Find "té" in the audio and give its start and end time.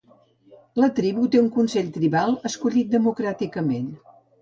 1.35-1.43